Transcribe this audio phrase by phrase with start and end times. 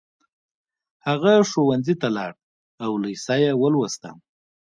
[1.07, 2.31] هغه ښوونځي ته لاړ
[2.83, 4.09] او لېسه يې ولوسته